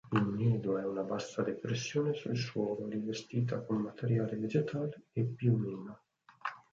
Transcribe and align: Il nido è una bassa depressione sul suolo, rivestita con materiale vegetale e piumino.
Il 0.13 0.23
nido 0.35 0.79
è 0.79 0.83
una 0.83 1.03
bassa 1.03 1.43
depressione 1.43 2.15
sul 2.15 2.35
suolo, 2.35 2.87
rivestita 2.89 3.59
con 3.61 3.81
materiale 3.83 4.35
vegetale 4.35 5.03
e 5.13 5.23
piumino. 5.25 5.99